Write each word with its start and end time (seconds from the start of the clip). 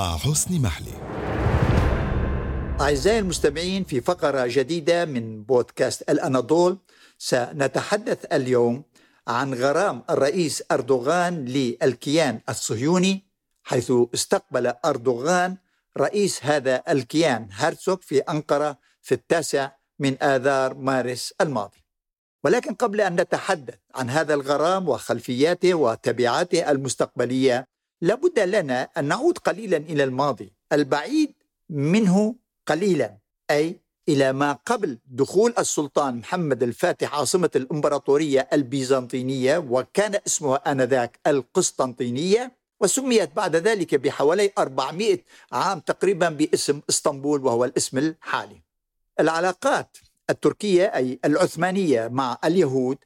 مع 0.00 0.16
حسن 0.16 0.62
محلي. 0.62 0.96
أعزائي 2.80 3.18
المستمعين 3.18 3.84
في 3.84 4.00
فقرة 4.00 4.46
جديدة 4.46 5.04
من 5.04 5.42
بودكاست 5.42 6.10
الأناضول 6.10 6.78
سنتحدث 7.18 8.24
اليوم 8.32 8.82
عن 9.28 9.54
غرام 9.54 10.02
الرئيس 10.10 10.62
أردوغان 10.72 11.44
للكيان 11.44 12.40
الصهيوني 12.48 13.24
حيث 13.62 13.92
استقبل 14.14 14.72
أردوغان 14.84 15.56
رئيس 15.98 16.44
هذا 16.44 16.82
الكيان 16.88 17.48
هرتسوغ 17.52 17.96
في 18.00 18.18
أنقرة 18.18 18.78
في 19.02 19.12
التاسع 19.14 19.70
من 19.98 20.22
آذار 20.22 20.74
مارس 20.74 21.34
الماضي. 21.40 21.84
ولكن 22.44 22.74
قبل 22.74 23.00
أن 23.00 23.20
نتحدث 23.20 23.78
عن 23.94 24.10
هذا 24.10 24.34
الغرام 24.34 24.88
وخلفياته 24.88 25.74
وتبعاته 25.74 26.70
المستقبلية 26.70 27.69
لابد 28.00 28.38
لنا 28.38 28.88
أن 28.98 29.04
نعود 29.04 29.38
قليلا 29.38 29.76
إلى 29.76 30.04
الماضي. 30.04 30.52
البعيد 30.72 31.32
منه 31.70 32.34
قليلا 32.66 33.16
أي 33.50 33.80
إلى 34.08 34.32
ما 34.32 34.52
قبل 34.52 34.98
دخول 35.06 35.54
السلطان 35.58 36.16
محمد 36.16 36.62
الفاتح 36.62 37.14
عاصمة 37.14 37.50
الإمبراطورية 37.56 38.48
البيزنطينية 38.52 39.58
وكان 39.58 40.18
اسمها 40.26 40.72
آنذاك 40.72 41.18
القسطنطينية 41.26 42.52
وسميت 42.80 43.36
بعد 43.36 43.56
ذلك 43.56 43.94
بحوالي 43.94 44.50
400 44.58 45.18
عام 45.52 45.80
تقريبا 45.80 46.28
باسم 46.28 46.80
إسطنبول 46.90 47.44
وهو 47.44 47.64
الاسم 47.64 47.98
الحالي. 47.98 48.62
العلاقات 49.20 49.96
التركية 50.30 50.84
أي 50.84 51.18
العثمانية 51.24 52.08
مع 52.08 52.38
اليهود 52.44 52.98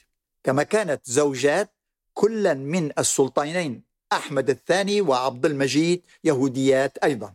كما 0.45 0.63
كانت 0.63 1.01
زوجات 1.05 1.71
كلا 2.15 2.55
من 2.55 2.91
السلطانين 2.99 3.83
أحمد 4.13 4.51
الثاني 4.51 5.01
وعبد 5.01 5.47
المجيد 5.47 6.03
يهوديات 6.25 6.99
أيضا. 6.99 7.35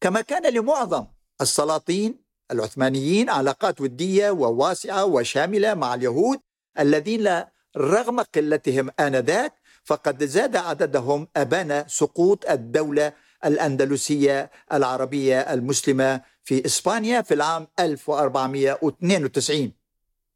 كما 0.00 0.20
كان 0.20 0.54
لمعظم 0.54 1.06
السلاطين 1.40 2.25
العثمانيين 2.50 3.30
علاقات 3.30 3.80
ودية 3.80 4.30
وواسعة 4.30 5.04
وشاملة 5.04 5.74
مع 5.74 5.94
اليهود 5.94 6.38
الذين 6.78 7.42
رغم 7.76 8.20
قلتهم 8.20 8.90
آنذاك 9.00 9.52
فقد 9.84 10.24
زاد 10.24 10.56
عددهم 10.56 11.28
أبان 11.36 11.84
سقوط 11.88 12.50
الدولة 12.50 13.12
الأندلسية 13.44 14.50
العربية 14.72 15.40
المسلمة 15.40 16.20
في 16.44 16.66
إسبانيا 16.66 17.22
في 17.22 17.34
العام 17.34 17.66
1492 17.80 19.72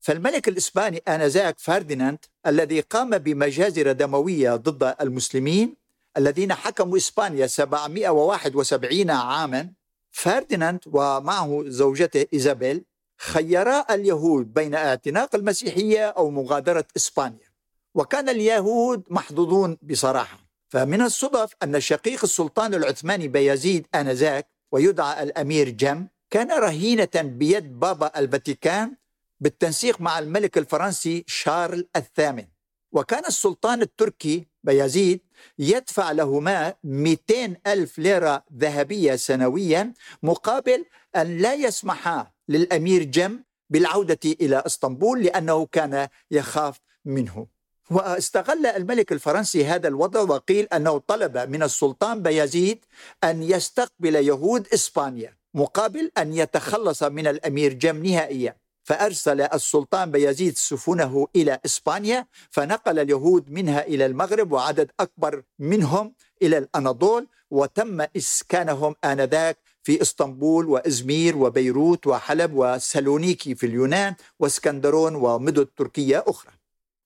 فالملك 0.00 0.48
الإسباني 0.48 1.02
آنذاك 1.08 1.58
فرديناند 1.58 2.18
الذي 2.46 2.80
قام 2.80 3.18
بمجازر 3.18 3.92
دموية 3.92 4.56
ضد 4.56 4.94
المسلمين 5.00 5.76
الذين 6.16 6.54
حكموا 6.54 6.96
إسبانيا 6.96 7.46
771 7.46 9.10
عاما 9.10 9.72
فرديناند 10.10 10.80
ومعه 10.86 11.64
زوجته 11.66 12.26
إيزابيل 12.34 12.84
خيرا 13.18 13.94
اليهود 13.94 14.54
بين 14.54 14.74
اعتناق 14.74 15.34
المسيحية 15.34 16.08
أو 16.08 16.30
مغادرة 16.30 16.84
إسبانيا. 16.96 17.50
وكان 17.94 18.28
اليهود 18.28 19.02
محظوظون 19.10 19.76
بصراحة. 19.82 20.38
فمن 20.68 21.02
الصدف 21.02 21.54
أن 21.62 21.80
شقيق 21.80 22.24
السلطان 22.24 22.74
العثماني 22.74 23.28
بيزيد 23.28 23.86
آنذاك 23.94 24.46
ويدعى 24.72 25.22
الأمير 25.22 25.68
جم 25.68 26.06
كان 26.30 26.50
رهينة 26.52 27.08
بيد 27.14 27.80
بابا 27.80 28.18
الفاتيكان 28.18 28.96
بالتنسيق 29.40 30.00
مع 30.00 30.18
الملك 30.18 30.58
الفرنسي 30.58 31.24
شارل 31.26 31.88
الثامن. 31.96 32.46
وكان 32.92 33.24
السلطان 33.24 33.82
التركي 33.82 34.46
بيزيد 34.64 35.20
يدفع 35.58 36.12
لهما 36.12 36.74
200 36.84 37.56
ألف 37.66 37.98
ليرة 37.98 38.44
ذهبية 38.58 39.16
سنويا 39.16 39.92
مقابل 40.22 40.84
أن 41.16 41.38
لا 41.38 41.54
يسمحا 41.54 42.30
للأمير 42.48 43.02
جم 43.02 43.42
بالعودة 43.70 44.18
إلى 44.24 44.62
إسطنبول 44.66 45.22
لأنه 45.22 45.66
كان 45.66 46.08
يخاف 46.30 46.80
منه. 47.04 47.46
واستغل 47.90 48.66
الملك 48.66 49.12
الفرنسي 49.12 49.64
هذا 49.64 49.88
الوضع 49.88 50.20
وقيل 50.20 50.68
أنه 50.72 50.98
طلب 50.98 51.38
من 51.38 51.62
السلطان 51.62 52.22
بيزيد 52.22 52.84
أن 53.24 53.42
يستقبل 53.42 54.14
يهود 54.14 54.68
إسبانيا 54.74 55.36
مقابل 55.54 56.10
أن 56.18 56.32
يتخلص 56.32 57.02
من 57.02 57.26
الأمير 57.26 57.72
جم 57.72 58.06
نهائيا. 58.06 58.56
فأرسل 58.90 59.40
السلطان 59.40 60.10
بيزيد 60.10 60.56
سفنه 60.56 61.28
إلى 61.36 61.60
إسبانيا 61.64 62.26
فنقل 62.50 62.98
اليهود 62.98 63.50
منها 63.50 63.86
إلى 63.86 64.06
المغرب 64.06 64.52
وعدد 64.52 64.90
أكبر 65.00 65.42
منهم 65.58 66.14
إلى 66.42 66.58
الأناضول 66.58 67.26
وتم 67.50 68.06
إسكانهم 68.16 68.94
آنذاك 69.04 69.58
في 69.82 70.02
إسطنبول 70.02 70.66
وإزمير 70.66 71.36
وبيروت 71.36 72.06
وحلب 72.06 72.52
وسالونيكي 72.54 73.54
في 73.54 73.66
اليونان 73.66 74.14
وإسكندرون 74.38 75.14
ومدن 75.14 75.66
تركية 75.76 76.24
أخرى. 76.26 76.52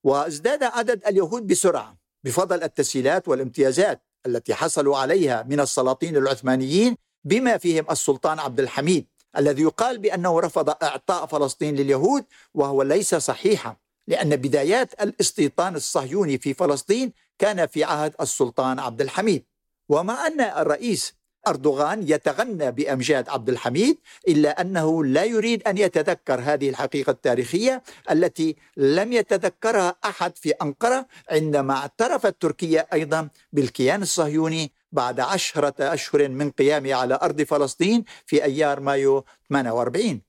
وازداد 0.05 0.63
عدد 0.63 1.07
اليهود 1.07 1.47
بسرعة 1.47 1.97
بفضل 2.25 2.63
التسهيلات 2.63 3.29
والامتيازات 3.29 4.03
التي 4.27 4.55
حصلوا 4.55 4.99
عليها 4.99 5.43
من 5.43 5.61
السلاطين 5.61 6.17
العثمانيين 6.17 6.97
بما 7.25 7.59
فيهم 7.59 7.87
السلطان 7.91 8.39
عبد 8.39 8.61
الحميد 8.61 9.07
الذي 9.37 9.63
يقال 9.63 9.99
بأنه 9.99 10.41
رفض 10.41 10.71
إعطاء 10.83 11.27
فلسطين 11.27 11.77
لليهود 11.77 12.25
وهو 12.55 12.83
ليس 12.83 13.15
صحيحا 13.15 13.77
لأن 14.09 14.37
بدايات 14.37 15.03
الاستيطان 15.03 15.77
الصهيوني 15.77 16.39
في 16.39 16.55
فلسطين 16.55 17.13
كان 17.39 17.67
في 17.67 17.85
عهد 17.85 18.15
السلطان 18.21 18.79
عبد 18.79 19.01
الحميد. 19.01 19.45
ومع 19.89 20.27
أن 20.27 20.41
الرئيس 20.41 21.15
أردوغان 21.47 22.03
يتغنى 22.09 22.71
بأمجاد 22.71 23.29
عبد 23.29 23.49
الحميد 23.49 23.99
إلا 24.29 24.61
أنه 24.61 25.05
لا 25.05 25.25
يريد 25.25 25.69
أن 25.69 25.79
يتذكر 25.79 26.41
هذه 26.41 26.69
الحقيقة 26.69 27.11
التاريخية 27.11 27.83
التي 28.11 28.57
لم 28.77 29.13
يتذكرها 29.13 29.97
أحد 30.05 30.37
في 30.37 30.51
أنقرة 30.51 31.07
عندما 31.31 31.75
اعترفت 31.75 32.43
تركيا 32.43 32.87
أيضا 32.93 33.29
بالكيان 33.53 34.03
الصهيوني 34.03 34.73
بعد 34.93 35.21
عشرة 35.21 35.75
أشهر 35.81 36.29
من 36.29 36.51
قيامه 36.51 36.95
على 36.95 37.19
أرض 37.23 37.43
فلسطين 37.43 38.05
في 38.27 38.45
أيار 38.45 38.81
مايو 38.81 39.25
48 39.51 40.21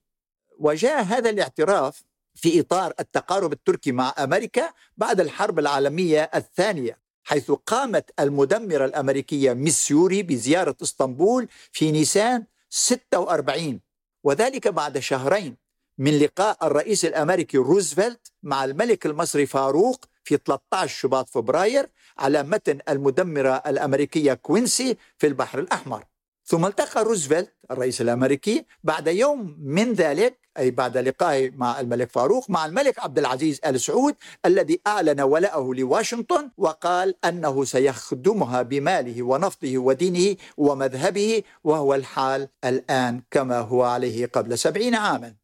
وجاء 0.58 1.02
هذا 1.02 1.30
الاعتراف 1.30 2.02
في 2.34 2.60
إطار 2.60 2.92
التقارب 3.00 3.52
التركي 3.52 3.92
مع 3.92 4.14
أمريكا 4.18 4.70
بعد 4.96 5.20
الحرب 5.20 5.58
العالمية 5.58 6.30
الثانية. 6.34 7.05
حيث 7.26 7.50
قامت 7.50 8.10
المدمرة 8.20 8.84
الأمريكية 8.84 9.52
ميسيوري 9.52 10.22
بزيارة 10.22 10.76
إسطنبول 10.82 11.48
في 11.72 11.92
نيسان 11.92 12.44
46 12.70 13.80
وذلك 14.24 14.68
بعد 14.68 14.98
شهرين 14.98 15.56
من 15.98 16.18
لقاء 16.18 16.66
الرئيس 16.66 17.04
الأمريكي 17.04 17.58
روزفلت 17.58 18.32
مع 18.42 18.64
الملك 18.64 19.06
المصري 19.06 19.46
فاروق 19.46 20.04
في 20.24 20.38
13 20.46 20.94
شباط 20.98 21.28
فبراير 21.28 21.88
على 22.18 22.42
متن 22.42 22.78
المدمرة 22.88 23.62
الأمريكية 23.66 24.34
كوينسي 24.34 24.96
في 25.18 25.26
البحر 25.26 25.58
الأحمر. 25.58 26.04
ثم 26.48 26.66
التقى 26.66 27.04
روزفلت 27.04 27.52
الرئيس 27.70 28.00
الأمريكي 28.00 28.66
بعد 28.84 29.06
يوم 29.06 29.56
من 29.60 29.92
ذلك 29.92 30.38
أي 30.58 30.70
بعد 30.70 30.96
لقائه 30.96 31.50
مع 31.50 31.80
الملك 31.80 32.10
فاروق 32.10 32.50
مع 32.50 32.66
الملك 32.66 32.98
عبد 32.98 33.18
العزيز 33.18 33.60
آل 33.66 33.80
سعود 33.80 34.14
الذي 34.44 34.80
أعلن 34.86 35.20
ولاءه 35.20 35.74
لواشنطن 35.74 36.50
وقال 36.56 37.14
أنه 37.24 37.64
سيخدمها 37.64 38.62
بماله 38.62 39.22
ونفطه 39.22 39.78
ودينه 39.78 40.36
ومذهبه 40.56 41.42
وهو 41.64 41.94
الحال 41.94 42.48
الآن 42.64 43.22
كما 43.30 43.58
هو 43.58 43.82
عليه 43.82 44.26
قبل 44.26 44.58
سبعين 44.58 44.94
عاما. 44.94 45.34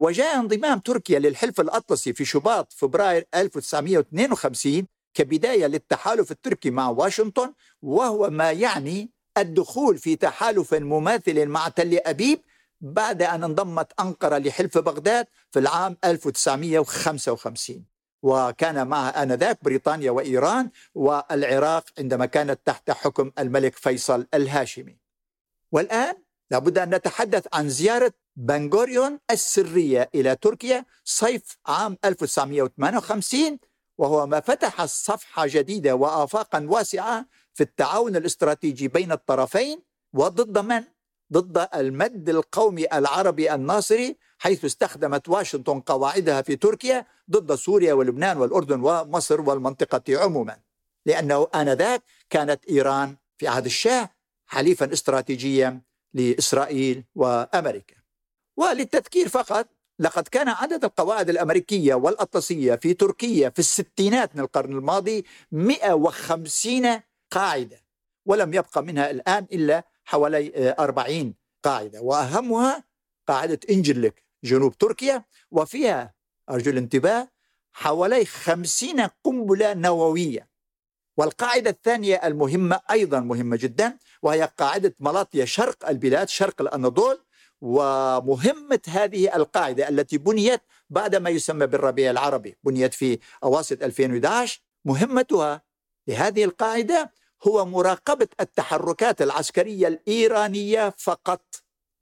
وجاء 0.00 0.38
انضمام 0.38 0.78
تركيا 0.78 1.18
للحلف 1.18 1.60
الأطلسي 1.60 2.12
في 2.12 2.24
شباط 2.24 2.72
فبراير 2.72 3.26
1952 3.34 4.86
كبداية 5.14 5.66
للتحالف 5.66 6.30
التركي 6.30 6.70
مع 6.70 6.88
واشنطن 6.88 7.52
وهو 7.82 8.30
ما 8.30 8.52
يعني 8.52 9.15
الدخول 9.38 9.98
في 9.98 10.16
تحالف 10.16 10.74
مماثل 10.74 11.46
مع 11.46 11.68
تل 11.68 12.00
أبيب 12.06 12.40
بعد 12.80 13.22
أن 13.22 13.44
انضمت 13.44 13.92
أنقرة 14.00 14.38
لحلف 14.38 14.78
بغداد 14.78 15.26
في 15.50 15.58
العام 15.58 15.96
1955 16.04 17.84
وكان 18.22 18.86
معها 18.86 19.22
آنذاك 19.22 19.64
بريطانيا 19.64 20.10
وإيران 20.10 20.70
والعراق 20.94 21.84
عندما 21.98 22.26
كانت 22.26 22.60
تحت 22.64 22.90
حكم 22.90 23.32
الملك 23.38 23.74
فيصل 23.76 24.26
الهاشمي. 24.34 24.98
والآن 25.72 26.14
لابد 26.50 26.78
أن 26.78 26.94
نتحدث 26.94 27.46
عن 27.52 27.68
زيارة 27.68 28.12
بنغوريون 28.36 29.18
السرية 29.30 30.10
إلى 30.14 30.36
تركيا 30.36 30.84
صيف 31.04 31.58
عام 31.66 31.96
1958 32.04 33.58
وهو 33.98 34.26
ما 34.26 34.40
فتح 34.40 34.84
صفحة 34.84 35.46
جديدة 35.46 35.94
وآفاقا 35.94 36.66
واسعة 36.70 37.26
في 37.56 37.62
التعاون 37.62 38.16
الاستراتيجي 38.16 38.88
بين 38.88 39.12
الطرفين 39.12 39.82
وضد 40.12 40.58
من؟ 40.58 40.84
ضد 41.32 41.68
المد 41.74 42.28
القومي 42.28 42.86
العربي 42.92 43.54
الناصري 43.54 44.16
حيث 44.38 44.64
استخدمت 44.64 45.28
واشنطن 45.28 45.80
قواعدها 45.80 46.42
في 46.42 46.56
تركيا 46.56 47.06
ضد 47.30 47.54
سوريا 47.54 47.94
ولبنان 47.94 48.38
والأردن 48.38 48.80
ومصر 48.80 49.40
والمنطقة 49.40 50.02
عموما 50.22 50.58
لأنه 51.06 51.48
آنذاك 51.54 52.02
كانت 52.30 52.64
إيران 52.64 53.16
في 53.38 53.48
عهد 53.48 53.64
الشاه 53.64 54.10
حليفا 54.46 54.92
استراتيجيا 54.92 55.80
لإسرائيل 56.14 57.04
وأمريكا 57.14 57.96
وللتذكير 58.56 59.28
فقط 59.28 59.68
لقد 59.98 60.28
كان 60.28 60.48
عدد 60.48 60.84
القواعد 60.84 61.28
الأمريكية 61.30 61.94
والأطلسية 61.94 62.74
في 62.74 62.94
تركيا 62.94 63.48
في 63.48 63.58
الستينات 63.58 64.36
من 64.36 64.40
القرن 64.42 64.72
الماضي 64.72 65.24
150 65.52 67.00
قاعدة 67.30 67.82
ولم 68.26 68.54
يبقى 68.54 68.82
منها 68.82 69.10
الآن 69.10 69.46
إلا 69.52 69.84
حوالي 70.04 70.74
40 70.78 71.34
قاعدة. 71.62 72.00
وأهمها 72.00 72.84
قاعدة 73.28 73.60
إنجلك 73.70 74.22
جنوب 74.44 74.78
تركيا 74.78 75.24
وفيها 75.50 76.14
أرجو 76.50 76.70
الانتباه 76.70 77.28
حوالي 77.72 78.24
50 78.24 79.00
قنبلة 79.24 79.74
نووية. 79.74 80.48
والقاعدة 81.16 81.70
الثانية 81.70 82.16
المهمة 82.24 82.80
أيضا 82.90 83.20
مهمة 83.20 83.56
جدا 83.56 83.98
وهي 84.22 84.50
قاعدة 84.58 84.94
ملاطيا 85.00 85.44
شرق 85.44 85.88
البلاد 85.88 86.28
شرق 86.28 86.60
الأناضول. 86.60 87.22
ومهمة 87.60 88.80
هذه 88.88 89.36
القاعدة 89.36 89.88
التي 89.88 90.18
بنيت 90.18 90.60
بعد 90.90 91.16
ما 91.16 91.30
يسمى 91.30 91.66
بالربيع 91.66 92.10
العربي 92.10 92.56
بنيت 92.64 92.94
في 92.94 93.18
أواسط 93.44 93.82
2011 93.82 94.60
مهمتها 94.84 95.62
لهذه 96.08 96.44
القاعدة 96.44 97.12
هو 97.42 97.64
مراقبة 97.64 98.28
التحركات 98.40 99.22
العسكرية 99.22 99.88
الإيرانية 99.88 100.94
فقط 100.98 101.44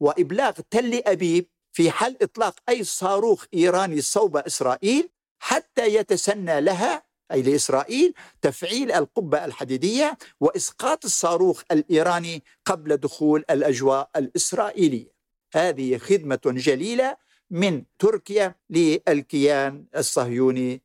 وإبلاغ 0.00 0.52
تل 0.70 1.02
أبيب 1.06 1.46
في 1.72 1.90
حل 1.90 2.16
إطلاق 2.22 2.54
أي 2.68 2.84
صاروخ 2.84 3.44
إيراني 3.54 4.00
صوب 4.00 4.36
إسرائيل 4.36 5.10
حتى 5.38 5.94
يتسنى 5.94 6.60
لها 6.60 7.02
أي 7.32 7.42
لإسرائيل 7.42 8.14
تفعيل 8.42 8.92
القبة 8.92 9.44
الحديدية 9.44 10.18
وإسقاط 10.40 11.04
الصاروخ 11.04 11.62
الإيراني 11.72 12.42
قبل 12.64 12.96
دخول 12.96 13.44
الأجواء 13.50 14.10
الإسرائيلية. 14.16 15.14
هذه 15.54 15.98
خدمة 15.98 16.40
جليلة 16.46 17.16
من 17.50 17.84
تركيا 17.98 18.54
للكيان 18.70 19.86
الصهيوني 19.96 20.82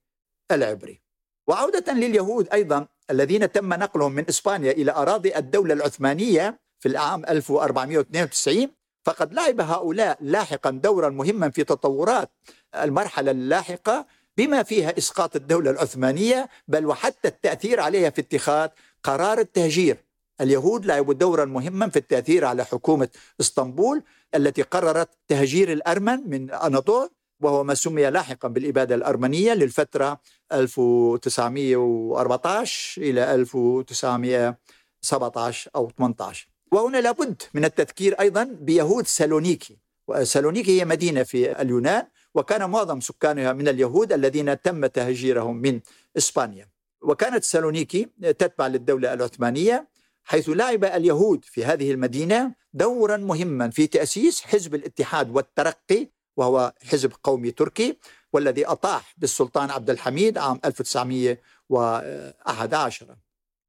العبري. 0.51 1.01
وعودة 1.49 1.93
لليهود 1.93 2.47
أيضا 2.53 2.87
الذين 3.11 3.51
تم 3.51 3.73
نقلهم 3.73 4.11
من 4.11 4.25
إسبانيا 4.29 4.71
إلى 4.71 4.91
أراضي 4.91 5.37
الدولة 5.37 5.73
العثمانية 5.73 6.59
في 6.79 6.87
العام 6.89 7.25
1492 7.25 8.67
فقد 9.05 9.33
لعب 9.33 9.61
هؤلاء 9.61 10.17
لاحقا 10.21 10.69
دورا 10.69 11.09
مهما 11.09 11.49
في 11.49 11.63
تطورات 11.63 12.29
المرحلة 12.75 13.31
اللاحقة 13.31 14.05
بما 14.37 14.63
فيها 14.63 14.97
إسقاط 14.97 15.35
الدولة 15.35 15.71
العثمانية 15.71 16.49
بل 16.67 16.85
وحتى 16.85 17.27
التأثير 17.27 17.79
عليها 17.79 18.09
في 18.09 18.21
اتخاذ 18.21 18.69
قرار 19.03 19.39
التهجير. 19.39 19.97
اليهود 20.41 20.85
لعبوا 20.85 21.13
دورا 21.13 21.45
مهما 21.45 21.89
في 21.89 21.99
التأثير 21.99 22.45
على 22.45 22.65
حكومة 22.65 23.09
إسطنبول 23.39 24.03
التي 24.35 24.61
قررت 24.61 25.09
تهجير 25.27 25.71
الأرمن 25.73 26.29
من 26.29 26.51
أناضول 26.51 27.09
وهو 27.41 27.63
ما 27.63 27.73
سمي 27.73 28.09
لاحقا 28.09 28.47
بالإبادة 28.47 28.95
الأرمنية 28.95 29.53
للفترة 29.53 30.19
1914 30.53 33.01
إلى 33.01 33.35
1917 33.35 35.71
أو 35.75 35.89
18 35.97 36.47
وهنا 36.71 36.97
لابد 36.97 37.41
من 37.53 37.65
التذكير 37.65 38.19
أيضا 38.19 38.43
بيهود 38.43 39.07
سالونيكي. 39.07 39.77
سالونيكي 40.23 40.81
هي 40.81 40.85
مدينة 40.85 41.23
في 41.23 41.61
اليونان 41.61 42.07
وكان 42.35 42.69
معظم 42.69 43.01
سكانها 43.01 43.53
من 43.53 43.67
اليهود 43.67 44.13
الذين 44.13 44.61
تم 44.61 44.85
تهجيرهم 44.85 45.55
من 45.55 45.79
إسبانيا. 46.17 46.67
وكانت 47.01 47.43
سالونيكي 47.43 48.07
تتبع 48.21 48.67
للدولة 48.67 49.13
العثمانية 49.13 49.87
حيث 50.23 50.49
لعب 50.49 50.83
اليهود 50.83 51.45
في 51.45 51.65
هذه 51.65 51.91
المدينة 51.91 52.55
دورا 52.73 53.17
مهما 53.17 53.69
في 53.69 53.87
تأسيس 53.87 54.41
حزب 54.41 54.75
الاتحاد 54.75 55.35
والترقي 55.35 56.07
وهو 56.39 56.73
حزب 56.83 57.11
قومي 57.23 57.51
تركي 57.51 57.97
والذي 58.33 58.65
أطاح 58.65 59.15
بالسلطان 59.17 59.71
عبد 59.71 59.89
الحميد 59.89 60.37
عام 60.37 60.59
1911 60.65 63.15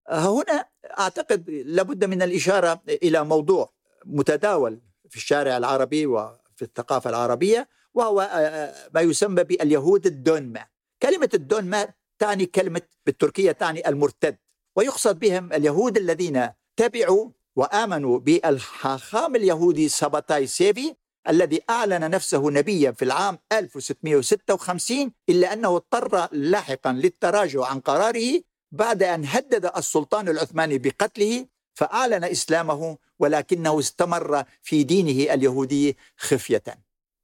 هنا 0.08 0.68
أعتقد 0.98 1.50
لابد 1.50 2.04
من 2.04 2.22
الإشارة 2.22 2.80
إلى 2.88 3.24
موضوع 3.24 3.72
متداول 4.04 4.80
في 5.08 5.16
الشارع 5.16 5.56
العربي 5.56 6.06
وفي 6.06 6.62
الثقافة 6.62 7.10
العربية 7.10 7.68
وهو 7.94 8.20
آه، 8.20 8.24
آه، 8.24 8.88
ما 8.94 9.00
يسمى 9.00 9.44
باليهود 9.44 10.06
الدونما. 10.06 10.66
كلمة 11.02 11.28
الدونما 11.34 11.88
تعني 12.18 12.46
كلمة 12.46 12.82
بالتركية 13.06 13.52
تعني 13.52 13.88
المرتد 13.88 14.36
ويقصد 14.76 15.18
بهم 15.18 15.52
اليهود 15.52 15.96
الذين 15.96 16.48
تبعوا 16.76 17.30
وآمنوا 17.56 18.18
بالحاخام 18.18 19.36
اليهودي 19.36 19.88
سباتاي 19.88 20.46
سيفي 20.46 20.94
الذي 21.28 21.60
أعلن 21.70 22.10
نفسه 22.10 22.50
نبيا 22.50 22.90
في 22.90 23.04
العام 23.04 23.38
1656 23.52 25.12
إلا 25.28 25.52
أنه 25.52 25.76
اضطر 25.76 26.28
لاحقا 26.32 26.92
للتراجع 26.92 27.66
عن 27.66 27.80
قراره 27.80 28.40
بعد 28.72 29.02
أن 29.02 29.24
هدد 29.26 29.70
السلطان 29.76 30.28
العثماني 30.28 30.78
بقتله 30.78 31.46
فأعلن 31.74 32.24
إسلامه 32.24 32.98
ولكنه 33.18 33.78
استمر 33.78 34.44
في 34.62 34.82
دينه 34.84 35.34
اليهودي 35.34 35.96
خفية. 36.16 36.62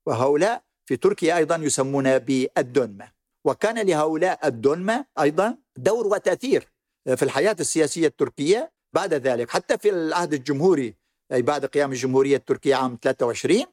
وهؤلاء 0.06 0.62
في 0.86 0.96
تركيا 0.96 1.36
أيضا 1.36 1.56
يسمون 1.56 2.18
بالدنمة. 2.18 3.12
وكان 3.44 3.86
لهؤلاء 3.86 4.46
الدنمة 4.46 5.06
أيضا 5.20 5.58
دور 5.76 6.06
وتأثير 6.06 6.68
في 7.16 7.22
الحياة 7.22 7.56
السياسية 7.60 8.06
التركية 8.06 8.72
بعد 8.92 9.14
ذلك. 9.14 9.50
حتى 9.50 9.78
في 9.78 9.90
العهد 9.90 10.34
الجمهوري 10.34 10.94
أي 11.32 11.42
بعد 11.42 11.66
قيام 11.66 11.92
الجمهورية 11.92 12.36
التركية 12.36 12.74
عام 12.74 12.98
23 13.02 13.64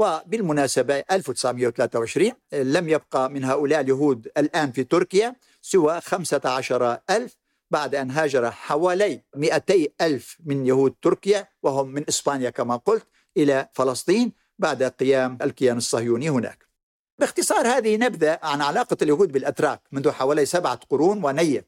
وبالمناسبة 0.00 1.04
1923 1.12 2.32
لم 2.52 2.88
يبقى 2.88 3.30
من 3.30 3.44
هؤلاء 3.44 3.80
اليهود 3.80 4.28
الآن 4.38 4.72
في 4.72 4.84
تركيا 4.84 5.36
سوى 5.62 6.00
15 6.00 6.98
ألف 7.10 7.36
بعد 7.70 7.94
أن 7.94 8.10
هاجر 8.10 8.50
حوالي 8.50 9.22
200 9.36 9.74
ألف 10.00 10.38
من 10.44 10.66
يهود 10.66 10.94
تركيا 11.02 11.48
وهم 11.62 11.88
من 11.88 12.04
إسبانيا 12.08 12.50
كما 12.50 12.76
قلت 12.76 13.06
إلى 13.36 13.68
فلسطين 13.72 14.32
بعد 14.58 14.82
قيام 14.82 15.38
الكيان 15.42 15.76
الصهيوني 15.76 16.30
هناك. 16.30 16.66
باختصار 17.18 17.66
هذه 17.66 17.96
نبذة 17.96 18.38
عن 18.42 18.60
علاقة 18.60 18.96
اليهود 19.02 19.32
بالأتراك 19.32 19.80
منذ 19.92 20.10
حوالي 20.10 20.46
سبعة 20.46 20.80
قرون 20.90 21.24
ونية. 21.24 21.66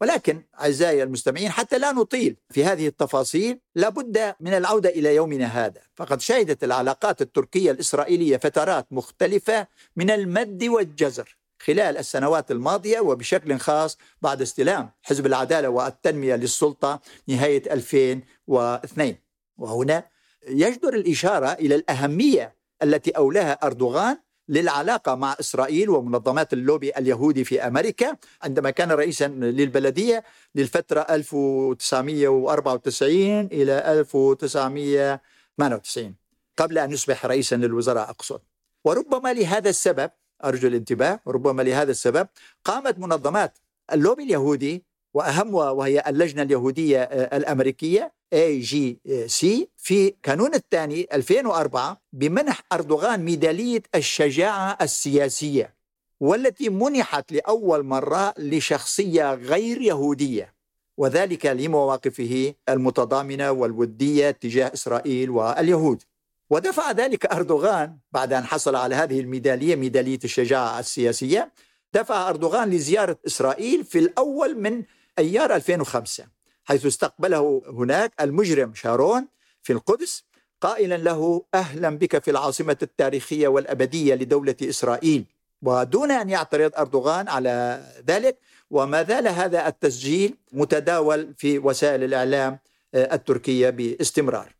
ولكن 0.00 0.42
أعزائي 0.60 1.02
المستمعين 1.02 1.50
حتى 1.50 1.78
لا 1.78 1.92
نطيل 1.92 2.36
في 2.50 2.64
هذه 2.64 2.86
التفاصيل 2.86 3.58
لابد 3.74 4.34
من 4.40 4.54
العودة 4.54 4.88
إلى 4.88 5.14
يومنا 5.14 5.46
هذا. 5.46 5.80
فقد 5.94 6.20
شهدت 6.20 6.64
العلاقات 6.64 7.22
التركية 7.22 7.70
الإسرائيلية 7.70 8.36
فترات 8.36 8.86
مختلفة 8.90 9.66
من 9.96 10.10
المد 10.10 10.64
والجزر 10.64 11.36
خلال 11.62 11.98
السنوات 11.98 12.50
الماضية 12.50 13.00
وبشكل 13.00 13.58
خاص 13.58 13.98
بعد 14.22 14.42
استلام 14.42 14.90
حزب 15.02 15.26
العدالة 15.26 15.68
والتنمية 15.68 16.34
للسلطة 16.36 17.00
نهاية 17.28 17.62
2002 17.72 19.16
وهنا 19.58 20.04
يجدر 20.48 20.94
الإشارة 20.94 21.52
إلى 21.52 21.74
الأهمية 21.74 22.56
التي 22.82 23.10
أولاها 23.10 23.52
أردوغان 23.52 24.18
للعلاقة 24.50 25.14
مع 25.14 25.36
إسرائيل 25.40 25.90
ومنظمات 25.90 26.52
اللوبي 26.52 26.90
اليهودي 26.90 27.44
في 27.44 27.66
أمريكا 27.66 28.16
عندما 28.42 28.70
كان 28.70 28.92
رئيسا 28.92 29.28
للبلدية 29.28 30.24
للفترة 30.54 31.00
1994 31.00 33.40
إلى 33.40 34.00
1998 34.00 36.14
قبل 36.56 36.78
أن 36.78 36.92
يصبح 36.92 37.26
رئيسا 37.26 37.56
للوزراء 37.56 38.10
أقصد. 38.10 38.40
وربما 38.84 39.32
لهذا 39.32 39.70
السبب 39.70 40.10
أرجو 40.44 40.68
الانتباه 40.68 41.20
ربما 41.26 41.62
لهذا 41.62 41.90
السبب 41.90 42.28
قامت 42.64 42.98
منظمات 42.98 43.58
اللوبي 43.92 44.22
اليهودي 44.22 44.84
وأهم 45.14 45.54
وهي 45.54 46.02
اللجنة 46.06 46.42
اليهودية 46.42 47.02
الأمريكية 47.02 48.12
AGC 48.34 49.46
في 49.76 50.14
كانون 50.22 50.54
الثاني 50.54 51.08
2004 51.12 52.00
بمنح 52.12 52.62
أردوغان 52.72 53.24
ميدالية 53.24 53.82
الشجاعة 53.94 54.78
السياسية 54.82 55.74
والتي 56.20 56.68
منحت 56.68 57.32
لأول 57.32 57.82
مرة 57.82 58.34
لشخصية 58.38 59.34
غير 59.34 59.80
يهودية 59.80 60.54
وذلك 60.96 61.46
لمواقفه 61.46 62.54
المتضامنة 62.68 63.50
والودية 63.50 64.30
تجاه 64.30 64.70
إسرائيل 64.74 65.30
واليهود. 65.30 66.02
ودفع 66.50 66.90
ذلك 66.90 67.26
أردوغان 67.26 67.98
بعد 68.12 68.32
أن 68.32 68.44
حصل 68.44 68.76
على 68.76 68.94
هذه 68.94 69.20
الميدالية 69.20 69.76
ميدالية 69.76 70.18
الشجاعة 70.24 70.78
السياسية 70.80 71.52
دفع 71.94 72.28
أردوغان 72.28 72.70
لزيارة 72.70 73.18
إسرائيل 73.26 73.84
في 73.84 73.98
الأول 73.98 74.58
من 74.58 74.82
أيار 75.18 75.54
2005 75.54 76.39
حيث 76.70 76.86
استقبله 76.86 77.62
هناك 77.66 78.12
المجرم 78.20 78.74
شارون 78.74 79.26
في 79.62 79.72
القدس 79.72 80.24
قائلا 80.60 80.96
له 80.96 81.44
أهلا 81.54 81.90
بك 81.90 82.22
في 82.22 82.30
العاصمة 82.30 82.76
التاريخية 82.82 83.48
والأبدية 83.48 84.14
لدولة 84.14 84.54
إسرائيل. 84.62 85.24
ودون 85.62 86.10
أن 86.10 86.30
يعترض 86.30 86.72
أردوغان 86.78 87.28
على 87.28 87.82
ذلك 88.06 88.38
وما 88.70 89.02
زال 89.02 89.28
هذا 89.28 89.68
التسجيل 89.68 90.36
متداول 90.52 91.34
في 91.36 91.58
وسائل 91.58 92.04
الإعلام 92.04 92.58
آه، 92.94 93.14
التركية 93.14 93.70
باستمرار. 93.70 94.54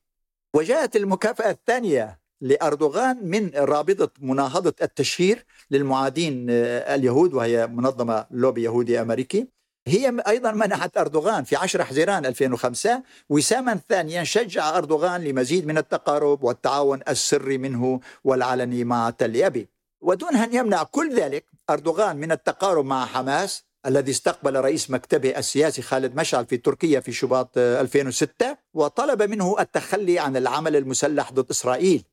وجاءت 0.54 0.96
المكافأة 0.96 1.50
الثانية 1.50 2.18
لأردوغان 2.40 3.18
من 3.22 3.50
رابطة 3.54 4.10
مناهضة 4.20 4.74
التشهير 4.82 5.44
للمعادين 5.70 6.46
آه، 6.50 6.94
اليهود 6.94 7.34
وهي 7.34 7.66
منظمة 7.66 8.26
لوبي 8.30 8.62
يهودي 8.62 9.00
أمريكي. 9.00 9.59
هي 9.86 10.22
أيضا 10.28 10.52
منحت 10.52 10.98
أردوغان 10.98 11.44
في 11.44 11.56
10 11.56 11.84
حزيران 11.84 12.26
2005 12.26 13.02
وساما 13.28 13.80
ثانيا 13.88 14.24
شجع 14.24 14.78
أردوغان 14.78 15.24
لمزيد 15.24 15.66
من 15.66 15.78
التقارب 15.78 16.44
والتعاون 16.44 17.00
السري 17.08 17.58
منه 17.58 18.00
والعلني 18.24 18.84
مع 18.84 19.10
تل 19.10 19.42
أبيب. 19.42 19.68
ودون 20.00 20.36
أن 20.36 20.54
يمنع 20.54 20.82
كل 20.82 21.14
ذلك 21.14 21.44
أردوغان 21.70 22.16
من 22.16 22.32
التقارب 22.32 22.84
مع 22.84 23.06
حماس 23.06 23.64
الذي 23.86 24.10
استقبل 24.10 24.60
رئيس 24.60 24.90
مكتبه 24.90 25.38
السياسي 25.38 25.82
خالد 25.82 26.16
مشعل 26.16 26.46
في 26.46 26.56
تركيا 26.56 27.00
في 27.00 27.12
شباط 27.12 27.58
2006 27.58 28.56
وطلب 28.74 29.22
منه 29.22 29.56
التخلي 29.60 30.18
عن 30.18 30.36
العمل 30.36 30.76
المسلح 30.76 31.32
ضد 31.32 31.50
إسرائيل. 31.50 32.04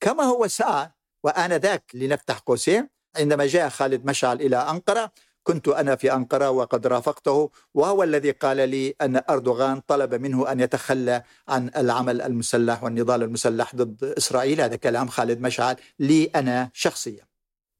كما 0.00 0.22
هو 0.22 0.46
سعى 0.46 0.90
وآنذاك 1.24 1.82
لنفتح 1.94 2.38
قوسين 2.38 2.88
عندما 3.16 3.46
جاء 3.46 3.68
خالد 3.68 4.06
مشعل 4.06 4.40
إلى 4.40 4.56
أنقرة 4.56 5.12
كنت 5.42 5.68
أنا 5.68 5.96
في 5.96 6.12
أنقرة 6.12 6.50
وقد 6.50 6.86
رافقته 6.86 7.50
وهو 7.74 8.02
الذي 8.02 8.30
قال 8.30 8.56
لي 8.56 8.94
أن 9.00 9.22
أردوغان 9.30 9.80
طلب 9.80 10.14
منه 10.14 10.52
أن 10.52 10.60
يتخلى 10.60 11.22
عن 11.48 11.70
العمل 11.76 12.22
المسلح 12.22 12.84
والنضال 12.84 13.22
المسلح 13.22 13.76
ضد 13.76 14.04
إسرائيل. 14.04 14.60
هذا 14.60 14.76
كلام 14.76 15.08
خالد 15.08 15.40
مشعل 15.40 15.76
لي 15.98 16.24
أنا 16.24 16.70
شخصيا. 16.72 17.26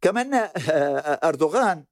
كمان 0.02 0.48
أردوغان 1.24 1.84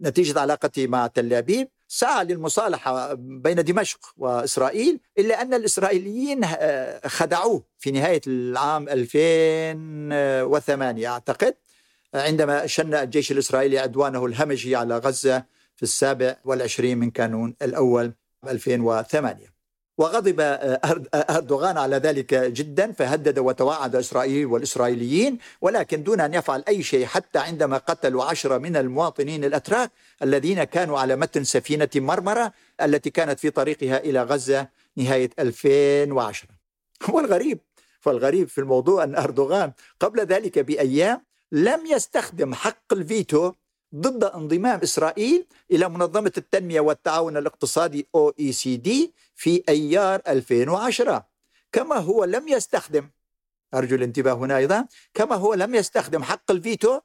نتيجة 0.00 0.40
علاقتي 0.40 0.86
مع 0.86 1.06
تل 1.06 1.34
أبيب 1.34 1.68
سعى 1.88 2.24
للمصالحة 2.24 3.14
بين 3.14 3.64
دمشق 3.64 3.98
وإسرائيل 4.16 5.00
إلا 5.18 5.42
أن 5.42 5.54
الإسرائيليين 5.54 6.46
خدعوه 7.06 7.62
في 7.78 7.90
نهاية 7.90 8.20
العام 8.26 8.88
2008 8.88 11.08
أعتقد. 11.08 11.54
عندما 12.14 12.66
شن 12.66 12.94
الجيش 12.94 13.32
الإسرائيلي 13.32 13.78
عدوانه 13.78 14.26
الهمجي 14.26 14.76
على 14.76 14.98
غزة 14.98 15.44
في 15.76 15.82
السابع 15.82 16.36
والعشرين 16.44 16.98
من 16.98 17.10
كانون 17.10 17.54
الأول 17.62 18.12
2008 18.48 19.52
وغضب 19.98 20.40
أردوغان 21.14 21.78
على 21.78 21.96
ذلك 21.96 22.34
جدا 22.34 22.92
فهدد 22.92 23.38
وتوعد 23.38 23.96
إسرائيل 23.96 24.46
والإسرائيليين 24.46 25.38
ولكن 25.60 26.02
دون 26.02 26.20
أن 26.20 26.34
يفعل 26.34 26.64
أي 26.68 26.82
شيء 26.82 27.06
حتى 27.06 27.38
عندما 27.38 27.76
قتلوا 27.76 28.24
عشرة 28.24 28.58
من 28.58 28.76
المواطنين 28.76 29.44
الأتراك 29.44 29.90
الذين 30.22 30.64
كانوا 30.64 30.98
على 30.98 31.16
متن 31.16 31.44
سفينة 31.44 31.88
مرمرة 31.96 32.52
التي 32.82 33.10
كانت 33.10 33.40
في 33.40 33.50
طريقها 33.50 33.98
إلى 33.98 34.22
غزة 34.22 34.68
نهاية 34.96 35.30
2010 35.38 36.48
والغريب 37.08 37.58
فالغريب 38.00 38.48
في 38.48 38.58
الموضوع 38.58 39.04
أن 39.04 39.14
أردوغان 39.14 39.72
قبل 40.00 40.20
ذلك 40.20 40.58
بأيام 40.58 41.22
لم 41.52 41.86
يستخدم 41.86 42.54
حق 42.54 42.92
الفيتو 42.92 43.52
ضد 43.94 44.24
انضمام 44.24 44.80
إسرائيل 44.82 45.46
إلى 45.70 45.88
منظمة 45.88 46.32
التنمية 46.36 46.80
والتعاون 46.80 47.36
الاقتصادي 47.36 48.08
OECD 48.16 48.90
في 49.34 49.62
أيار 49.68 50.22
2010 50.28 51.26
كما 51.72 51.96
هو 51.96 52.24
لم 52.24 52.48
يستخدم 52.48 53.10
أرجو 53.74 53.96
الانتباه 53.96 54.32
هنا 54.32 54.56
أيضا 54.56 54.86
كما 55.14 55.36
هو 55.36 55.54
لم 55.54 55.74
يستخدم 55.74 56.22
حق 56.22 56.50
الفيتو 56.50 57.00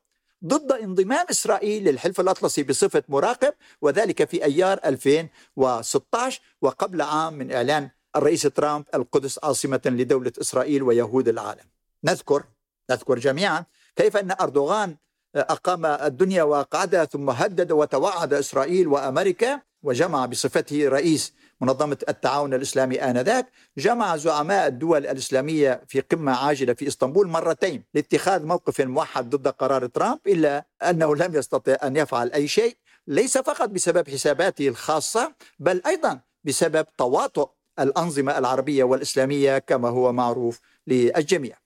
ضد 0.46 0.72
انضمام 0.72 1.26
إسرائيل 1.30 1.84
للحلف 1.84 2.20
الأطلسي 2.20 2.64
بصفة 2.64 3.04
مراقب 3.10 3.54
وذلك 3.82 4.30
في 4.30 4.46
أيار 4.46 4.80
2016 4.86 6.42
وقبل 6.62 7.02
عام 7.02 7.34
من 7.34 7.52
إعلان 7.52 7.90
الرئيس 8.16 8.42
ترامب 8.42 8.86
القدس 8.96 9.40
عاصمة 9.44 9.82
لدولة 9.86 10.32
إسرائيل 10.42 10.84
ويهود 10.84 11.28
العالم. 11.28 11.66
نذكر 12.04 12.44
نذكر 12.92 13.20
جميعا 13.20 13.66
كيف 13.98 14.18
أن 14.18 14.32
أردوغان 14.42 14.96
أقام 15.36 15.86
الدنيا 15.86 16.44
واقعدها 16.44 17.06
ثم 17.06 17.30
هدد 17.30 17.72
وتوعد 17.72 18.34
إسرائيل 18.34 18.88
وأمريكا 18.88 19.62
وجمع 19.84 20.26
بصفته 20.26 20.88
رئيس 20.90 21.34
منظمة 21.62 21.98
التعاون 22.10 22.54
الإسلامي 22.54 23.04
آنذاك 23.04 23.48
جمع 23.78 24.18
زعماء 24.18 24.68
الدول 24.68 25.06
الإسلامية 25.08 25.84
في 25.88 26.02
قمة 26.02 26.32
عاجلة 26.32 26.74
في 26.74 26.88
إسطنبول 26.88 27.28
مرتين 27.28 27.84
لاتخاذ 27.94 28.46
موقف 28.46 28.82
موحد 28.82 29.30
ضد 29.30 29.48
قرار 29.48 29.86
ترامب 29.86 30.20
إلا 30.28 30.66
أنه 30.90 31.16
لم 31.16 31.36
يستطع 31.36 31.78
أن 31.84 31.96
يفعل 31.96 32.32
أي 32.32 32.48
شيء 32.48 32.78
ليس 33.08 33.38
فقط 33.38 33.70
بسبب 33.70 34.10
حساباته 34.10 34.68
الخاصة 34.68 35.34
بل 35.60 35.82
أيضا 35.86 36.20
بسبب 36.44 36.86
تواطؤ 36.98 37.50
الأنظمة 37.80 38.38
العربية 38.38 38.84
والإسلامية 38.84 39.58
كما 39.58 39.90
هو 39.90 40.14
معروف 40.14 40.60
للجميع. 40.88 41.58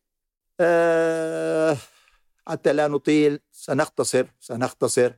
أه 0.60 1.78
حتى 2.48 2.74
لا 2.74 2.88
نطيل 2.88 3.40
سنختصر 3.52 4.26
سنختصر. 4.40 5.12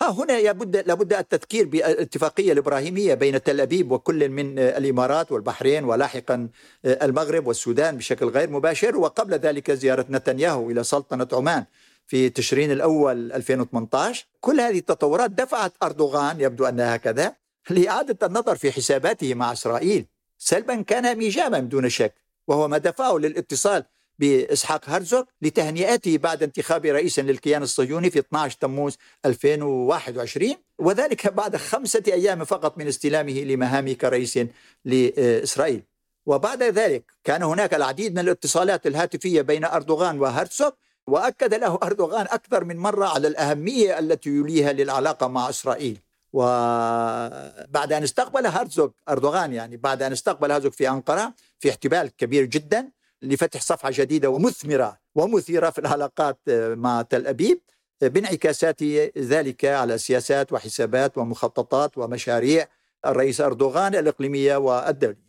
ها 0.00 0.10
هنا 0.10 0.40
لابد 0.40 0.76
لابد 0.76 1.12
التذكير 1.12 1.68
بالاتفاقيه 1.68 2.52
الإبراهيمية 2.52 3.14
بين 3.14 3.42
تل 3.42 3.60
أبيب 3.60 3.92
وكل 3.92 4.28
من 4.28 4.58
الإمارات 4.58 5.32
والبحرين 5.32 5.84
ولاحقا 5.84 6.48
المغرب 6.84 7.46
والسودان 7.46 7.96
بشكل 7.96 8.26
غير 8.26 8.50
مباشر 8.50 8.96
وقبل 8.96 9.34
ذلك 9.34 9.70
زيارة 9.70 10.06
نتنياهو 10.10 10.70
إلى 10.70 10.84
سلطنة 10.84 11.28
عمان 11.32 11.64
في 12.06 12.30
تشرين 12.30 12.70
الأول 12.72 13.32
2018 13.32 14.26
كل 14.40 14.60
هذه 14.60 14.78
التطورات 14.78 15.30
دفعت 15.30 15.72
أردوغان 15.82 16.40
يبدو 16.40 16.64
أنها 16.64 16.96
هكذا 16.96 17.34
لإعادة 17.70 18.26
النظر 18.26 18.56
في 18.56 18.72
حساباته 18.72 19.34
مع 19.34 19.52
إسرائيل 19.52 20.06
سلبا 20.38 20.82
كان 20.82 21.06
ام 21.06 21.20
ايجابا 21.20 21.58
دون 21.58 21.88
شك 21.88 22.14
وهو 22.46 22.68
ما 22.68 22.78
دفعه 22.78 23.18
للاتصال 23.18 23.84
بإسحاق 24.18 24.90
هرزوغ 24.90 25.22
لتهنئته 25.42 26.18
بعد 26.18 26.42
انتخاب 26.42 26.86
رئيس 26.86 27.18
للكيان 27.18 27.62
الصهيوني 27.62 28.10
في 28.10 28.18
12 28.18 28.56
تموز 28.60 28.96
2021 29.24 30.54
وذلك 30.78 31.32
بعد 31.32 31.56
خمسة 31.56 32.02
أيام 32.08 32.44
فقط 32.44 32.78
من 32.78 32.88
استلامه 32.88 33.32
لمهامه 33.32 33.92
كرئيس 33.92 34.38
لإسرائيل. 34.84 35.82
وبعد 36.26 36.62
ذلك 36.62 37.04
كان 37.24 37.42
هناك 37.42 37.74
العديد 37.74 38.12
من 38.12 38.18
الاتصالات 38.18 38.86
الهاتفية 38.86 39.42
بين 39.42 39.64
أردوغان 39.64 40.20
وهرزوغ 40.20 40.70
وأكد 41.06 41.54
له 41.54 41.78
أردوغان 41.82 42.26
أكثر 42.30 42.64
من 42.64 42.76
مرة 42.76 43.06
على 43.06 43.28
الأهمية 43.28 43.98
التي 43.98 44.30
يليها 44.30 44.72
للعلاقة 44.72 45.26
مع 45.26 45.48
إسرائيل. 45.48 45.98
وبعد 46.32 47.92
أن 47.92 48.02
استقبل 48.02 48.46
هرزوغ 48.46 48.90
أردوغان 49.08 49.52
يعني 49.52 49.76
بعد 49.76 50.02
أن 50.02 50.12
استقبل 50.12 50.52
هرزوغ 50.52 50.70
في 50.70 50.88
أنقرة 50.88 51.34
في 51.58 51.70
احتفال 51.70 52.16
كبير 52.16 52.44
جدا 52.44 52.90
لفتح 53.22 53.60
صفحة 53.60 53.90
جديدة 53.92 54.30
ومثمرة 54.30 54.98
ومثيرة 55.14 55.70
في 55.70 55.78
العلاقات 55.78 56.38
مع 56.74 57.02
تل 57.02 57.26
أبيب 57.26 57.60
بانعكاسات 58.00 58.82
ذلك 59.18 59.64
على 59.64 59.98
سياسات 59.98 60.52
وحسابات 60.52 61.18
ومخططات 61.18 61.98
ومشاريع 61.98 62.68
الرئيس 63.06 63.40
أردوغان 63.40 63.94
الإقليمية 63.94 64.56
والدولية. 64.56 65.26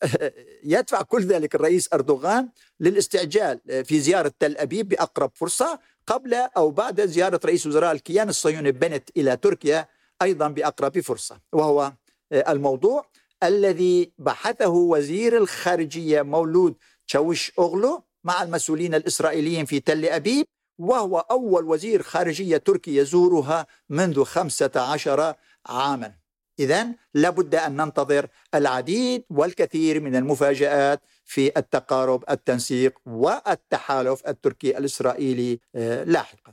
يدفع 0.64 1.02
كل 1.02 1.22
ذلك 1.22 1.54
الرئيس 1.54 1.88
أردوغان 1.92 2.48
للاستعجال 2.80 3.84
في 3.84 4.00
زيارة 4.00 4.32
تل 4.38 4.56
أبيب 4.56 4.88
بأقرب 4.88 5.30
فرصة 5.34 5.78
قبل 6.06 6.34
أو 6.34 6.70
بعد 6.70 7.06
زيارة 7.06 7.40
رئيس 7.44 7.66
وزراء 7.66 7.92
الكيان 7.92 8.28
الصهيوني 8.28 8.72
بنت 8.72 9.10
إلى 9.16 9.36
تركيا 9.36 9.88
أيضا 10.22 10.48
بأقرب 10.48 11.00
فرصة. 11.00 11.40
وهو 11.52 11.92
الموضوع 12.32 13.06
الذي 13.42 14.12
بحثه 14.18 14.68
وزير 14.68 15.36
الخارجية 15.36 16.22
مولود 16.22 16.74
تشاوش 17.10 17.52
أغلو 17.58 18.04
مع 18.24 18.42
المسؤولين 18.42 18.94
الإسرائيليين 18.94 19.64
في 19.64 19.80
تل 19.80 20.04
أبيب 20.04 20.46
وهو 20.78 21.18
أول 21.18 21.64
وزير 21.64 22.02
خارجية 22.02 22.56
تركي 22.56 22.96
يزورها 22.96 23.66
منذ 23.88 24.24
خمسة 24.24 24.70
عشر 24.76 25.34
عاما. 25.66 26.14
إذا 26.58 26.86
لابد 27.14 27.54
أن 27.54 27.76
ننتظر 27.76 28.26
العديد 28.54 29.24
والكثير 29.30 30.00
من 30.00 30.16
المفاجآت 30.16 31.00
في 31.24 31.52
التقارب 31.56 32.24
التنسيق 32.30 32.98
والتحالف 33.06 34.28
التركي 34.28 34.78
الإسرائيلي 34.78 35.60
آه، 35.74 36.04
لاحقا. 36.04 36.52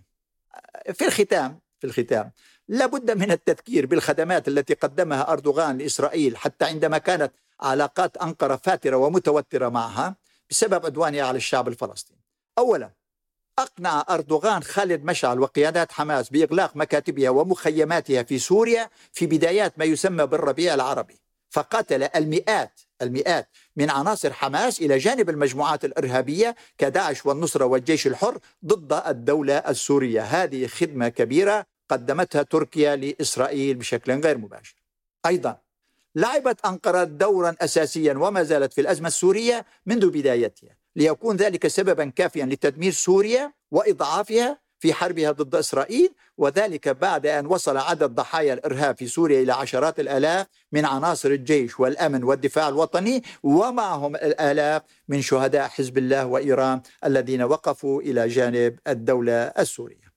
في 0.94 1.06
الختام 1.06 1.60
في 1.80 1.88
الختام 1.88 2.32
لابد 2.68 3.12
من 3.12 3.32
التذكير 3.32 3.86
بالخدمات 3.86 4.48
التي 4.48 4.74
قدمها 4.74 5.32
أردوغان 5.32 5.78
لإسرائيل 5.78 6.38
حتى 6.38 6.66
عندما 6.66 6.98
كانت 6.98 7.34
علاقات 7.60 8.18
أنقرة 8.18 8.56
فاترة 8.56 8.98
ومتوترة 8.98 9.70
معها. 9.70 10.27
بسبب 10.50 10.86
عدوانها 10.86 11.24
على 11.24 11.38
الشعب 11.38 11.68
الفلسطيني. 11.68 12.22
أولا 12.58 12.92
أقنع 13.60 14.06
أردوغان 14.10 14.64
خالد 14.64 15.04
مشعل 15.04 15.40
وقيادات 15.40 15.92
حماس 15.92 16.30
بإغلاق 16.30 16.78
مكاتبها 16.78 17.30
ومخيماتها 17.30 18.24
في 18.24 18.40
سوريا 18.40 18.90
في 19.12 19.26
بدايات 19.26 19.80
ما 19.80 19.86
يسمى 19.86 20.26
بالربيع 20.26 20.74
العربي. 20.74 21.20
فقاتل 21.50 22.04
المئات 22.04 22.82
المئات 23.02 23.50
من 23.76 23.90
عناصر 23.90 24.34
حماس 24.34 24.82
إلى 24.82 24.98
جانب 24.98 25.30
المجموعات 25.30 25.86
الإرهابية 25.86 26.56
كداعش 26.78 27.26
والنصرة 27.26 27.66
والجيش 27.66 28.08
الحر 28.08 28.40
ضد 28.66 28.94
الدولة 29.08 29.58
السورية، 29.58 30.22
هذه 30.22 30.68
خدمة 30.68 31.10
كبيرة 31.10 31.66
قدمتها 31.90 32.44
تركيا 32.44 32.96
لإسرائيل 32.96 33.76
بشكل 33.76 34.20
غير 34.20 34.38
مباشر. 34.38 34.76
أيضا 35.26 35.58
لعبت 36.18 36.66
انقره 36.66 37.04
دورا 37.04 37.56
أساسيا 37.62 38.14
وما 38.14 38.44
زالت 38.44 38.74
في 38.74 38.82
الأزمة 38.82 39.08
السورية 39.08 39.66
منذ 39.86 40.10
بدايتها، 40.10 40.78
ليكون 40.96 41.36
ذلك 41.36 41.68
سببا 41.68 42.06
كافيا 42.06 42.46
لتدمير 42.46 42.92
سوريا 42.92 43.54
وإضعافها 43.72 44.60
في 44.80 44.94
حربها 44.94 45.32
ضد 45.32 45.56
إسرائيل 45.56 46.14
وذلك 46.38 46.90
بعد 46.90 47.26
أن 47.26 47.46
وصل 47.46 47.78
عدد 47.78 48.16
ضحايا 48.16 48.54
الإرهاب 48.54 48.98
في 48.98 49.08
سوريا 49.08 49.42
إلى 49.42 49.54
عشرات 49.54 50.00
الآلاف 50.00 50.48
من 50.72 50.86
عناصر 50.86 51.30
الجيش 51.30 51.80
والأمن 51.80 52.24
والدفاع 52.24 52.68
الوطني 52.68 53.24
ومعهم 53.44 54.16
الآلاف 54.16 54.82
من 55.08 55.22
شهداء 55.22 55.68
حزب 55.68 55.98
الله 55.98 56.26
وإيران 56.26 56.82
الذين 57.06 57.42
وقفوا 57.42 58.02
إلى 58.02 58.28
جانب 58.28 58.80
الدولة 58.88 59.34
السورية. 59.34 60.08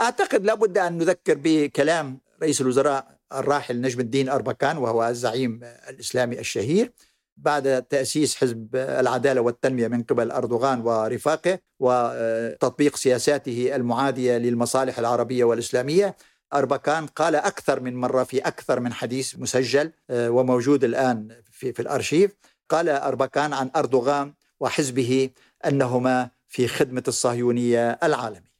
أعتقد 0.00 0.44
لابد 0.44 0.78
أن 0.78 0.98
نذكر 0.98 1.34
بكلام 1.34 2.18
رئيس 2.42 2.60
الوزراء 2.60 3.19
الراحل 3.32 3.80
نجم 3.80 4.00
الدين 4.00 4.28
أربكان 4.28 4.76
وهو 4.76 5.08
الزعيم 5.08 5.60
الإسلامي 5.88 6.38
الشهير 6.38 6.92
بعد 7.36 7.82
تأسيس 7.82 8.36
حزب 8.36 8.76
العدالة 8.76 9.40
والتنمية 9.40 9.88
من 9.88 10.02
قبل 10.02 10.30
أردوغان 10.30 10.80
ورفاقه 10.80 11.58
وتطبيق 11.78 12.96
سياساته 12.96 13.76
المعادية 13.76 14.38
للمصالح 14.38 14.98
العربية 14.98 15.44
والإسلامية 15.44 16.16
أربكان 16.54 17.06
قال 17.06 17.34
أكثر 17.34 17.80
من 17.80 17.96
مرة 17.96 18.24
في 18.24 18.38
أكثر 18.38 18.80
من 18.80 18.92
حديث 18.92 19.38
مسجل 19.38 19.92
آه، 20.10 20.30
وموجود 20.30 20.84
الآن 20.84 21.42
في, 21.50 21.72
في 21.72 21.82
الأرشيف. 21.82 22.36
قال 22.68 22.88
أربكان 22.88 23.52
عن 23.52 23.70
أردوغان 23.76 24.34
وحزبه 24.60 25.30
أنهما 25.66 26.30
في 26.48 26.68
خدمة 26.68 27.02
الصهيونية 27.08 27.90
العالمية. 28.02 28.50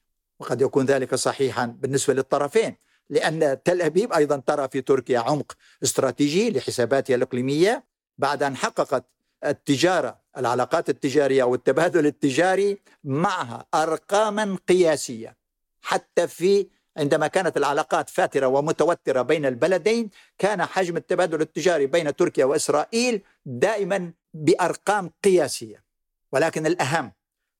وقد 0.41 0.61
يكون 0.61 0.87
ذلك 0.87 1.15
صحيحا 1.15 1.67
بالنسبة 1.67 2.15
للطرفين. 2.15 2.77
لأن 3.11 3.63
تل 3.63 3.83
أبيب 3.83 4.13
أيضا 4.13 4.43
ترى 4.47 4.69
في 4.69 4.81
تركيا 4.81 5.19
عمق 5.19 5.53
استراتيجي 5.83 6.51
لحساباتها 6.51 7.15
الإقليمية 7.15 7.85
بعد 8.19 8.43
أن 8.43 8.57
حققت 8.57 9.05
التجارة 9.45 10.21
العلاقات 10.37 10.91
التجارية 10.91 11.43
أو 11.43 11.55
التبادل 11.55 12.07
التجاري 12.07 12.79
معها 13.05 13.67
أرقاما 13.75 14.59
قياسية. 14.69 15.37
حتى 15.83 16.29
في 16.29 16.67
عندما 16.97 17.27
كانت 17.27 17.57
العلاقات 17.57 18.11
فاترة 18.11 18.47
ومتوترة 18.47 19.23
بين 19.23 19.47
البلدين 19.47 20.11
كان 20.39 20.65
حجم 20.65 20.97
التبادل 20.97 21.41
التجاري 21.41 21.87
بين 21.87 22.17
تركيا 22.17 22.45
وإسرائيل 22.45 23.23
دائما 23.47 24.13
بأرقام 24.35 25.11
قياسية. 25.25 25.85
ولكن 26.33 26.67
الأهم 26.67 27.13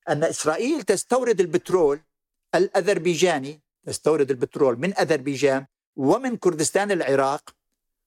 أن 0.09 0.25
إسرائيل 0.25 0.83
تستورد 0.83 1.41
البترول 1.41 2.01
الأذربيجاني 2.55 3.61
تستورد 3.87 4.31
البترول 4.31 4.79
من 4.79 4.99
أذربيجان 4.99 5.67
ومن 5.97 6.37
كردستان 6.37 6.91
العراق. 6.91 7.55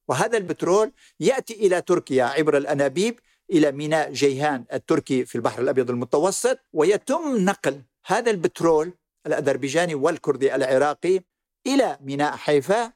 وهذا 0.08 0.38
البترول 0.38 0.92
يأتي 1.20 1.53
إلى 1.53 1.82
تركيا 1.82 2.24
عبر 2.24 2.58
الأنابيب 2.58 3.20
إلى 3.51 3.72
ميناء 3.72 4.12
جيهان 4.12 4.66
التركي 4.74 5.25
في 5.25 5.36
البحر 5.36 5.62
الأبيض 5.62 5.90
المتوسط 5.90 6.59
ويتم 6.74 7.38
نقل 7.38 7.81
هذا 8.05 8.31
البترول 8.31 8.94
الأذربيجاني 9.27 9.96
والكردي 9.96 10.55
العراقي 10.55 11.22
إلى 11.68 11.98
ميناء 12.01 12.36
حيفا. 12.36 12.94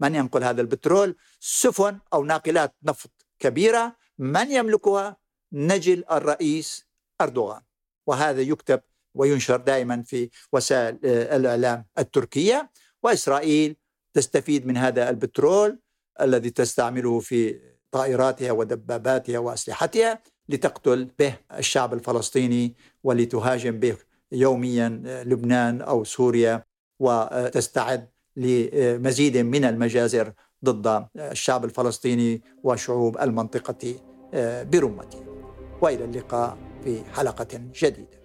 من 0.00 0.14
ينقل 0.14 0.44
هذا 0.44 0.60
البترول؟ 0.60 1.16
سفن 1.40 1.98
أو 2.12 2.24
ناقلات 2.24 2.74
نفط 2.82 3.10
كبيرة. 3.38 3.96
من 4.18 4.50
يملكها؟ 4.50 5.16
نجل 5.52 6.04
الرئيس 6.10 6.86
أردوغان. 7.20 7.62
وهذا 8.06 8.40
يكتب 8.40 8.80
وينشر 9.14 9.56
دائما 9.56 10.02
في 10.02 10.30
وسائل 10.52 10.98
الإعلام 11.06 11.84
التركية. 11.98 12.70
وإسرائيل 13.02 13.76
تستفيد 14.14 14.66
من 14.66 14.76
هذا 14.76 15.10
البترول 15.10 15.78
الذي 16.20 16.50
تستعمله 16.50 17.20
في 17.20 17.60
طائراتها 17.90 18.52
ودباباتها 18.52 19.38
وأسلحتها 19.38 20.22
لتقتل 20.48 21.08
به 21.18 21.36
الشعب 21.58 21.94
الفلسطيني 21.94 22.74
ولتهاجم 23.04 23.78
به 23.78 23.96
يوميا 24.32 24.88
لبنان 25.26 25.82
أو 25.82 26.04
سوريا. 26.04 26.64
وتستعد 27.00 28.08
لمزيد 28.36 29.36
من 29.36 29.64
المجازر 29.64 30.32
ضد 30.64 31.06
الشعب 31.16 31.64
الفلسطيني 31.64 32.42
وشعوب 32.62 33.18
المنطقة 33.18 33.94
برمته 34.62 35.24
وإلى 35.80 36.04
اللقاء 36.04 36.58
في 36.84 37.04
حلقة 37.04 37.60
جديدة. 37.74 38.23